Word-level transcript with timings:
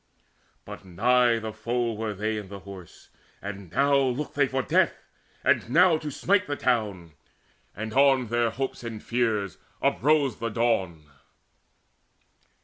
But 0.65 0.83
nigh 0.83 1.37
the 1.37 1.53
foe 1.53 1.93
were 1.93 2.15
they 2.15 2.35
in 2.37 2.47
the 2.47 2.61
Horse, 2.61 3.09
and 3.39 3.69
now 3.71 3.95
Looked 3.97 4.33
they 4.33 4.47
for 4.47 4.63
death, 4.63 4.95
and 5.43 5.69
now 5.69 5.99
to 5.99 6.09
smite 6.09 6.47
the 6.47 6.55
town; 6.55 7.11
And 7.75 7.93
on 7.93 8.29
their 8.29 8.49
hopes 8.49 8.83
and 8.83 9.03
fears 9.03 9.59
uprose 9.79 10.37
the 10.37 10.49
dawn. 10.49 11.03